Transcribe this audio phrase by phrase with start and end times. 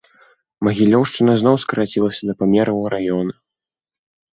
[0.67, 3.33] Магілёўшчына зноў скарацілася да памераў раёна.